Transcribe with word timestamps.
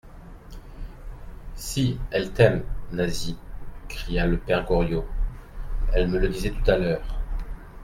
Si, 1.53 1.99
elle 2.09 2.31
t'aime, 2.33 2.63
Nasie, 2.91 3.37
cria 3.87 4.25
le 4.25 4.39
père 4.39 4.65
Goriot, 4.65 5.05
elle 5.93 6.07
me 6.07 6.17
le 6.17 6.27
disait 6.27 6.49
tout 6.49 6.71
à 6.71 6.77
l'heure. 6.79 7.19